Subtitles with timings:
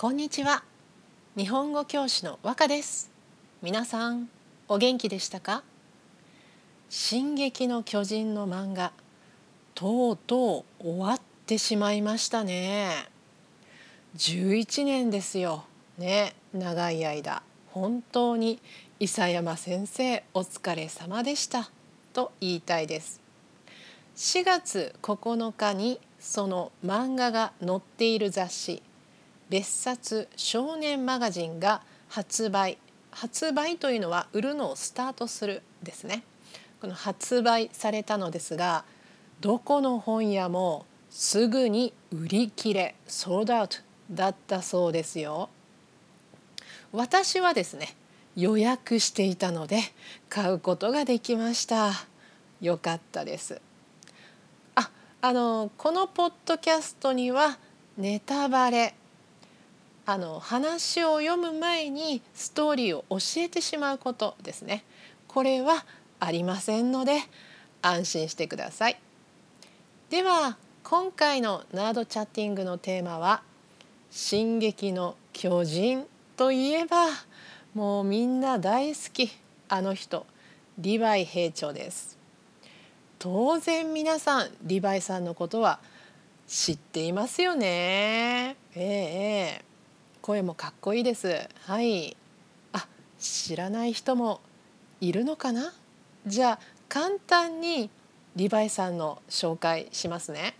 [0.00, 0.64] こんにちは。
[1.36, 3.10] 日本語教師の和歌です。
[3.60, 4.30] 皆さん
[4.66, 5.62] お元気でしたか？
[6.88, 8.94] 進撃の巨人の漫画
[9.74, 13.10] とうとう終わってしまいましたね。
[14.16, 15.64] 11年ですよ。
[15.98, 17.42] ね長い間。
[17.66, 18.58] 本当に
[19.00, 21.70] 伊佐山先生お疲れ様でした。
[22.14, 23.20] と言いたいです。
[24.16, 28.82] 4月9日にその漫画が載っている雑誌
[29.50, 32.78] 別冊少年マガジンが発売。
[33.10, 36.22] 発売というのは売るのをスタートするですね。
[36.80, 38.84] この発売されたのですが
[39.40, 43.78] どこの本屋もすぐに売り切れソードアウト
[44.10, 45.48] だったそうですよ。
[46.92, 47.96] 私はですね
[48.36, 49.80] 予約していたので
[50.28, 51.92] 買うことができました。
[52.60, 53.60] よかったです。
[54.76, 54.90] あ
[55.20, 57.58] あのこのポッドキャストには
[57.98, 58.94] ネタバレ
[60.06, 64.84] あの話を読む前にストーリーを教えてしまうことですね。
[65.28, 65.84] これは
[66.18, 67.20] ありませんので
[67.82, 69.00] 安心してください。
[70.08, 73.42] では今回のナードチャッティングのテーマは
[74.10, 76.06] 「進撃の巨人」
[76.36, 77.06] といえば
[77.74, 79.30] もうみんな大好き
[79.68, 80.26] あの人
[80.78, 82.18] リヴァイ兵長です。
[83.18, 85.78] 当然皆さんリヴァイさんのことは
[86.48, 88.56] 知っていますよね。
[88.74, 89.69] ええええ。
[90.30, 91.48] 声もかっこいいです。
[91.66, 92.16] はい。
[92.72, 92.86] あ
[93.18, 94.40] 知らない人も
[95.00, 95.72] いるのかな？
[96.24, 97.90] じゃあ簡単に
[98.36, 100.54] リヴァイさんの紹介しますね。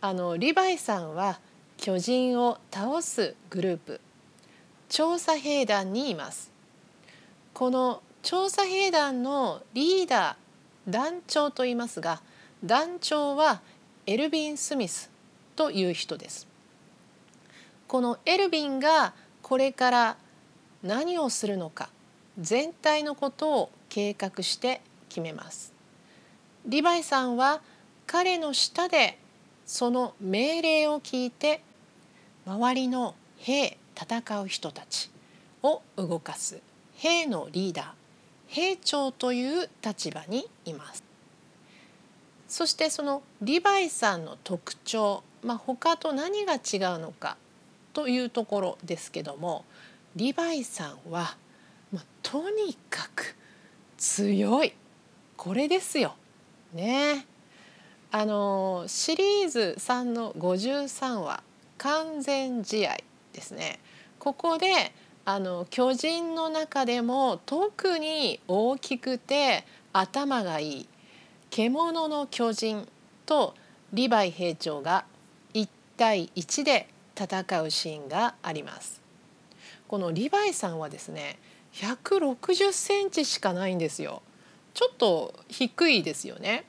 [0.00, 1.40] あのリヴァイさんは
[1.76, 4.00] 巨人を倒すグループ。
[4.88, 6.50] 調査兵団にいます。
[7.52, 12.22] この調査兵団のリーダー団長と言いますが
[12.64, 13.60] 団長は
[14.06, 15.10] エルビン・スミス
[15.54, 16.48] という人です。
[17.90, 20.16] このエルヴィンがこれから
[20.84, 21.90] 何をするのか
[22.38, 25.72] 全体のことを計画して決めます。
[26.64, 27.60] リヴァイさんは
[28.06, 29.18] 彼の下で
[29.66, 31.62] その命令を聞いて
[32.46, 35.10] 周りの兵戦う人たち
[35.64, 36.60] を動かす
[36.94, 37.86] 兵のリーダー
[38.46, 41.02] 兵長という立場にいます。
[42.46, 46.60] そしてそのリヴァイさんの特徴、まあ、他と何が違う
[47.00, 47.36] のか
[47.92, 49.64] というところですけども
[50.16, 51.36] リヴァイさんは、
[51.92, 53.36] まあ、とにかく
[53.96, 54.72] 強い。
[55.36, 56.16] これですよ。
[56.72, 57.26] ね。
[58.10, 61.42] あのシリーズ3の53話
[61.78, 62.96] 「完全試合」
[63.32, 63.78] ですね。
[64.18, 64.92] ここで
[65.24, 70.88] あの巨人の中でも特に大きくて頭がいい
[71.50, 72.88] 獣の巨人
[73.26, 73.54] と
[73.92, 75.04] リヴァイ兵長が
[75.54, 76.88] 1対1で
[77.20, 79.02] 戦うシーンがあります。
[79.88, 81.38] このリヴァイさんはですね
[81.74, 84.22] 160センチしかないんですよ。
[84.72, 86.64] ちょっと低いですよね。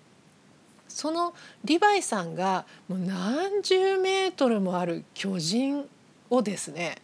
[0.88, 5.88] そのリヴァイさんがもう何十メートルもある巨人
[6.30, 6.98] をですね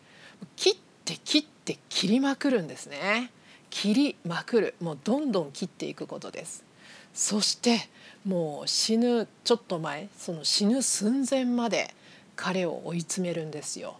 [0.58, 0.76] 切っ
[1.06, 3.32] て切って切りまくるんですね。
[3.70, 4.76] 切りまくる。
[4.82, 6.66] もうどんどん切っていくことです。
[7.14, 7.90] そして
[8.26, 11.94] もう死ぬちょっと前その死ぬ寸前まで
[12.38, 13.98] 彼を追い詰めるんですよ。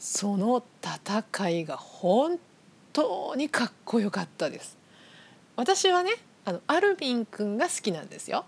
[0.00, 2.40] その戦いが本
[2.92, 4.76] 当にかっこよかったです。
[5.54, 6.14] 私はね
[6.44, 8.46] あのアルビン君が好きなんですよ。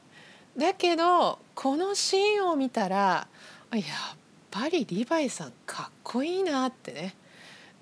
[0.56, 3.28] だけどこのシーンを見たら
[3.72, 3.82] やっ
[4.50, 7.14] ぱりリヴァイさんかっこいいなってね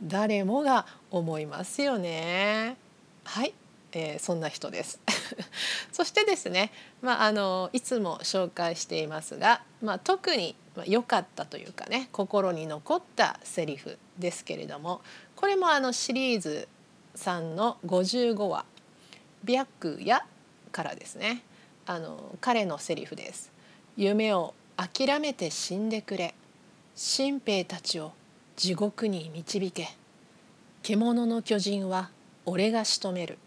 [0.02, 2.76] 誰もが思いますよね。
[3.24, 3.54] はい、
[3.92, 5.00] えー、そんな人です。
[5.92, 15.00] そしてですね、まあ、あのいつも紹介していますが、まあ、特にまあ良かったというかね心に残ったセリフですけれども
[15.36, 16.68] これもあのシリーズ
[17.16, 18.64] 3の55話
[19.44, 20.24] 「白夜」
[20.72, 21.42] からですね
[21.86, 23.50] あの彼のセリフです。
[23.96, 26.34] 夢を諦めて死んでくれ
[26.94, 28.12] 新兵たちを
[28.56, 29.96] 地獄に導け
[30.82, 32.10] 獣の巨人は
[32.46, 33.38] 俺が仕留める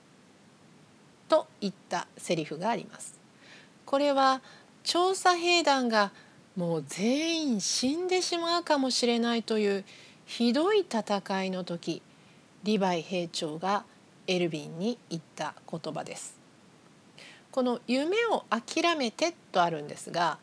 [1.28, 3.20] といったセリフがあります。
[3.86, 4.42] これは
[4.84, 6.12] 調査兵団が
[6.56, 9.86] もう全員死んでしまうかもしれないという
[10.26, 12.02] ひどい戦いの時
[12.64, 13.84] リヴァイ兵長が
[14.28, 16.40] エルビンに言った言葉です。
[17.52, 20.40] この「夢を諦めて」とあるんですが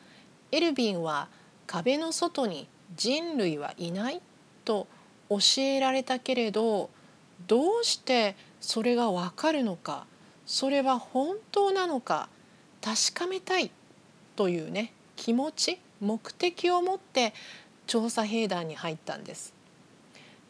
[0.51, 1.29] エルビンは
[1.67, 4.23] 壁の外に人類はいない
[4.65, 4.87] と
[5.29, 6.91] 教えられたけれど
[7.47, 10.07] どうしてそれがわかるのか
[10.47, 12.29] それは本当なのか
[12.81, 13.71] 確かめたい
[14.37, 17.33] というね気持ち目的を持って
[17.87, 19.55] 調査兵団に入ったんです。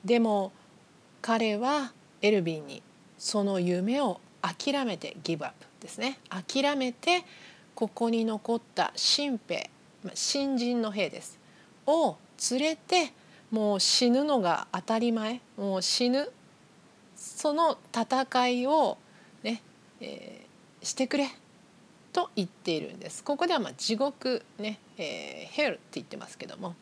[0.04, 0.50] でも
[1.20, 2.82] 彼はエルヴィンに
[3.18, 6.18] その夢を諦めてギブアップですね。
[6.28, 7.22] 諦めて
[7.74, 9.70] ここに残った新兵
[10.14, 11.38] 新人の兵です。
[11.86, 12.16] を
[12.50, 13.12] 連れて
[13.50, 15.40] もう死ぬのが当たり前。
[15.56, 16.32] もう死ぬ。
[17.14, 18.98] その戦いを
[19.42, 19.62] ね、
[20.00, 21.28] えー、してくれ。
[22.12, 26.74] と言っているんですここではまあ地獄ね、えー、ヘルって言ってますけども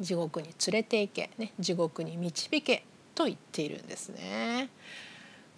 [0.00, 2.84] 地獄に連れて行け、ね、地獄に導け
[3.14, 4.68] と言っているんですね。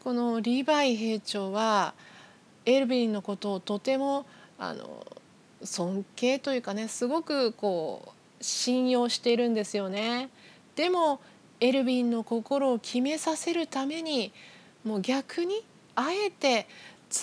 [0.05, 1.95] このリヴァイ兵長は
[2.65, 4.27] エルヴィンのことをとても
[4.59, 5.07] あの
[5.63, 10.31] 尊敬というかねすごくこう信用しているんですよね。
[10.77, 11.21] でも
[11.61, 14.33] エルヴィンの心を決めさせるために
[14.85, 15.65] もう逆に
[15.97, 16.69] あえて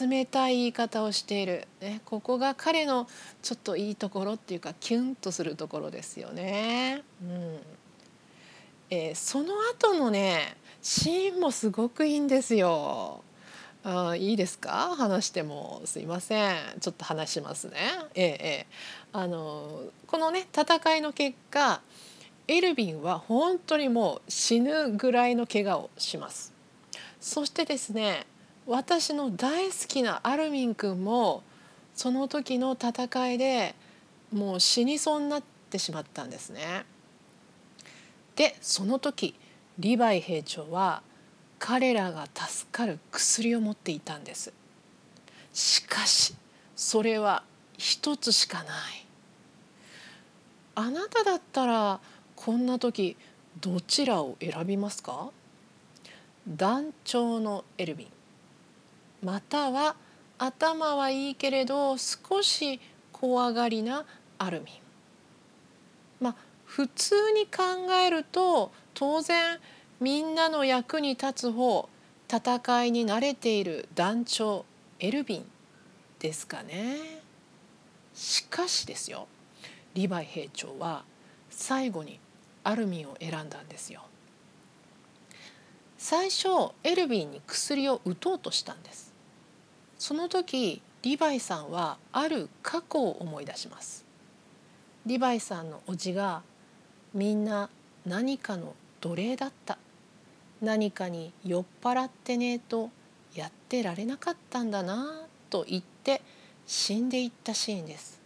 [0.01, 3.07] 冷たい言い方をしている、ね、ここが彼の
[3.41, 7.03] ちょっといいところっていうかキュンとするところですよね。
[7.21, 7.59] うん
[8.89, 13.23] えー、その後のねシーンもすごくいいんですよ。
[13.83, 14.95] あいいですか？
[14.97, 17.77] 話してもすいませんちょっと話しますね。
[18.15, 18.67] えええ
[19.13, 21.81] あのこのね戦いの結果
[22.47, 26.53] エルヴィンは本当にもう死ぬぐらいの怪我をします。
[27.19, 28.25] そしてですね
[28.67, 31.43] 私の大好きなアルミン君も
[31.93, 33.75] その時の戦いで
[34.33, 36.85] もう死にそうになってしまったんですね。
[38.35, 39.35] でその時
[39.77, 41.03] リヴァイ兵長は
[41.59, 44.51] 彼らが助かる薬を持っていたんです。
[45.53, 46.35] しかし
[46.75, 47.43] それは
[47.77, 49.05] 一つしかない。
[50.75, 51.99] あなただったら
[52.35, 53.15] こんな時
[53.61, 55.29] どちらを選びますか？
[56.47, 58.07] 団長のエルヴィン
[59.23, 59.95] または
[60.37, 62.79] 頭はいいけれど少し
[63.11, 64.05] 怖がりな
[64.37, 64.73] アルミン。
[66.19, 66.35] まあ
[66.65, 69.59] 普通に考えると当然
[69.99, 71.87] みんなの役に立つ方
[72.29, 74.65] 戦いに慣れている団長
[74.99, 75.45] エルヴィン
[76.19, 77.21] ですかね。
[78.13, 79.27] しかしですよ
[79.93, 81.03] リヴァイ兵長は
[81.49, 82.19] 最後に
[82.63, 84.01] アルミンを選んだんですよ。
[85.97, 86.47] 最初
[86.83, 89.04] エルヴィンに薬を打とうとしたんです。
[90.07, 94.05] その時リヴァイさんはある過去を思い出します。
[95.03, 96.43] リヴァイさんの叔父が
[97.15, 97.71] みんな
[98.05, 99.79] 何かの奴隷だった。
[100.61, 102.91] 何かに酔っ払ってねえと
[103.33, 106.21] やってられなかったんだなと言って
[106.67, 108.21] 死んでいったシーンです。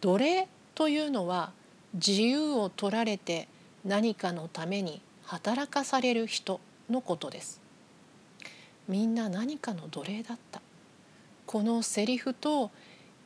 [0.00, 1.50] 奴隷というのは
[1.94, 3.48] 自由を取られて
[3.84, 7.65] 何かのために働かされる人のことです。
[8.88, 10.60] みんな何かの奴隷だった
[11.46, 12.70] このセリフと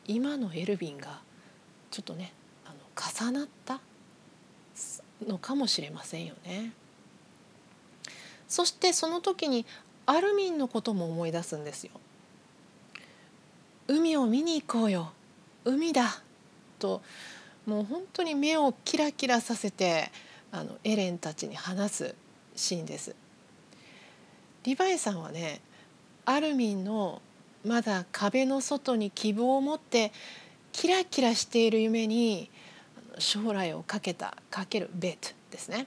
[0.06, 1.20] 今のエルヴィンが
[1.90, 2.32] ちょっとね
[2.64, 3.80] あの重なった
[5.26, 6.72] のかもしれませんよね。
[8.48, 9.64] そしてその時に
[10.06, 11.92] アルミンのことも思い出すんですよ。
[13.86, 15.12] 海を見に行こうよ
[15.64, 16.22] 海だ
[16.78, 17.02] と
[17.66, 20.10] もう本当に目をキラキラさせて
[20.52, 22.14] あのエレンたちに話す
[22.56, 23.14] シーンです。
[24.64, 25.60] リヴァイさんはね
[26.24, 27.22] アルミンの
[27.64, 30.12] まだ壁の外に希望を持って
[30.72, 32.50] キラキラしている夢に
[33.18, 35.86] 将来をかけたかけるベットですね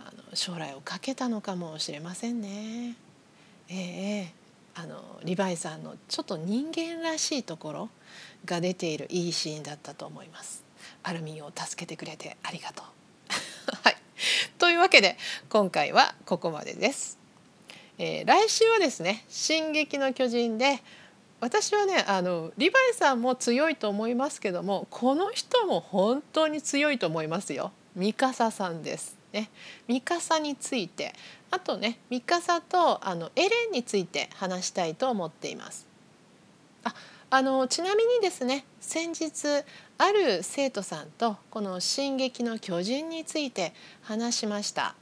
[0.00, 2.96] あの将来をかけたのかもしれませんね。
[3.70, 4.32] ええ
[4.74, 7.90] あのリヴァイさんのちょっと人間らしいところ
[8.44, 10.62] が出ているいいシーンだったと思います。
[11.02, 12.86] アルミンを助けてくれてありがとう。
[13.82, 13.96] はい、
[14.56, 15.18] というわけで
[15.48, 17.17] 今回はここまでです。
[17.98, 20.80] えー、来週はですね「進撃の巨人で」
[21.40, 27.72] 私はねあのリヴァイさんも強いと思いますけどもこの人も本当に強いと思いますよ。
[27.94, 29.16] ミカサさんです。
[29.32, 29.50] ね、
[29.86, 31.12] ミカサについて
[31.50, 35.86] あとねミカサとあのエレンについて話したいと思っています。
[36.84, 36.94] あ
[37.30, 39.64] あのちなみにですね先日
[39.98, 44.94] ある生徒さんとこの「進撃の巨人」について話しました。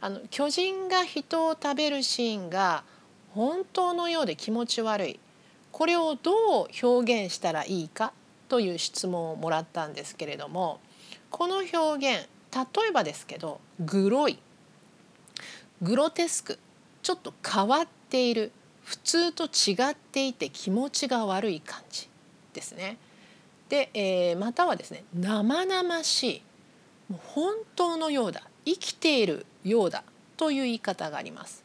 [0.00, 2.84] あの巨人が人を食べるシーンが
[3.34, 5.20] 本当のようで気持ち悪い。
[5.72, 8.12] これをどう表現したらいいか
[8.48, 10.80] という質問をもらったんですけれども
[11.30, 14.38] この表現例えばですけどグロい。
[15.82, 16.58] グロテスク。
[17.02, 18.52] ちょっと変わっている。
[18.82, 22.08] 普通と違っていて気持ちが悪い感じ
[22.54, 22.96] ですね。
[23.68, 26.42] で、えー、またはですね生々しい。
[27.12, 28.42] もう本当のようだ。
[28.64, 29.46] 生きている。
[29.64, 30.04] ようだ
[30.36, 31.64] という言い方があります。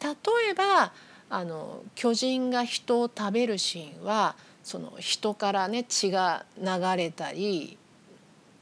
[0.00, 0.10] 例
[0.50, 0.92] えば
[1.30, 7.78] あの巨人が人を食べるシーンはその人からね血が流れたり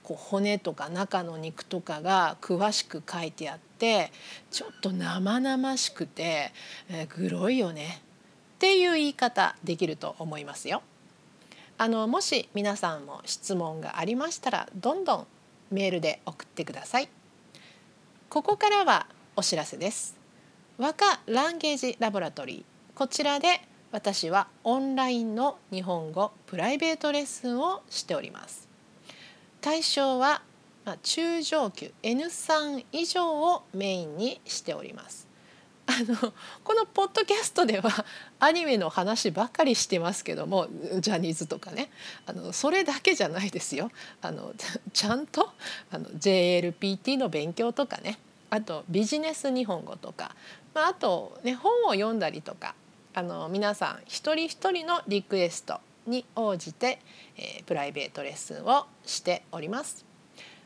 [0.02, 4.12] こう骨とか中の肉とかが詳しく書いてあって
[4.50, 6.52] ちょっと生々しくて、
[6.88, 8.02] えー、グロいよね
[8.54, 10.82] っていう言い方できると思いますよ。
[11.78, 15.26] あのもし皆さんも質問がありましたらどんどん
[15.70, 17.08] メールで送ってください。
[18.30, 20.16] ここからはお知らせです。
[20.78, 23.60] 和歌ランゲージラボラトリーこちらで
[23.90, 28.68] 私はオンラインの日本語プライベートレッスンをしております。
[29.60, 30.42] 対象は
[31.02, 35.26] 中上級 N3 以上をメインにしております。
[35.90, 36.32] あの
[36.62, 38.04] このポッドキャストでは
[38.38, 40.68] アニメの話ばかりしてますけども
[41.00, 41.90] ジャニーズとかね
[42.26, 43.90] あのそれだけじゃないですよ
[44.22, 44.54] あの
[44.92, 45.50] ちゃんと
[45.90, 48.18] あの JLPT の勉強とかね
[48.50, 50.34] あとビジネス日本語とか、
[50.74, 52.74] まあ、あと、ね、本を読んだりとか
[53.14, 57.00] あの皆さん一人一人のリクエストに応じて、
[57.36, 60.04] えー、プライベートレッスンをしております。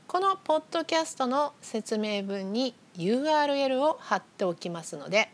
[0.07, 5.29] このポッドキャストの説明文に URL を貼っておきますので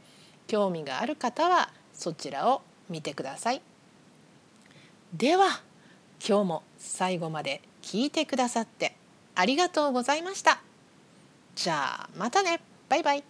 [0.47, 3.63] 興味がある方はそちらを見てください。
[5.15, 5.61] では
[6.27, 8.95] 今日も最後まで聞いてくださって
[9.35, 10.61] ありがとうございました。
[11.55, 13.25] じゃあまたねバイバイ